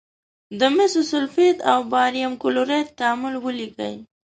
د 0.59 0.61
مسو 0.75 1.01
سلفیټ 1.11 1.57
او 1.71 1.79
باریم 1.91 2.31
کلورایډ 2.43 2.87
تعامل 2.99 3.33
ولیکئ. 3.45 3.95